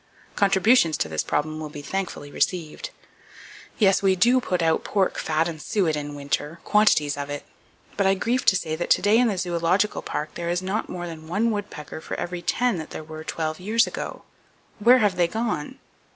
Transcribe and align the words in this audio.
Contributions 0.35 0.97
to 0.97 1.07
this 1.07 1.23
problem 1.23 1.59
will 1.59 1.69
be 1.69 1.83
thankfully 1.83 2.31
received. 2.31 2.89
Yes; 3.77 4.01
we 4.01 4.15
do 4.15 4.41
put 4.41 4.63
out 4.63 4.83
pork 4.83 5.19
fat 5.19 5.47
and 5.47 5.61
suet 5.61 5.95
in 5.95 6.15
winter, 6.15 6.59
quantities 6.63 7.17
of 7.17 7.29
it; 7.29 7.43
but 7.97 8.07
I 8.07 8.15
grieve 8.15 8.43
to 8.45 8.55
say 8.55 8.75
that 8.75 8.89
to 8.89 9.01
day 9.03 9.19
in 9.19 9.27
the 9.27 9.37
Zoological 9.37 10.01
Park 10.01 10.33
there 10.33 10.49
is 10.49 10.63
not 10.63 10.89
more 10.89 11.05
than 11.05 11.27
one 11.27 11.51
woodpecker 11.51 12.01
for 12.01 12.15
every 12.17 12.41
ten 12.41 12.79
that 12.79 12.91
were 13.07 13.17
there 13.17 13.23
twelve 13.23 13.59
years 13.59 13.85
ago. 13.85 14.23
Where 14.79 14.97
have 14.97 15.17
they 15.17 15.27
gone? 15.27 15.77